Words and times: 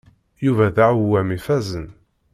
Yuba 0.45 0.65
d 0.75 0.77
aɛewwam 0.85 1.29
ifazen. 1.37 1.87